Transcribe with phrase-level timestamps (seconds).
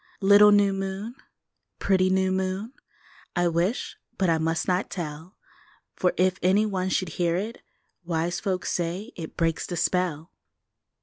[0.21, 1.13] Little new moon,
[1.77, 2.73] pretty new moon,
[3.35, 5.37] I wish but I must not tell!
[5.95, 7.61] For if any one should hear it,
[8.03, 10.31] Wise folks say it breaks the spell!